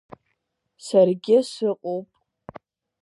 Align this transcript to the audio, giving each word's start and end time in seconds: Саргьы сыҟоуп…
Саргьы 0.85 1.37
сыҟоуп… 1.51 2.07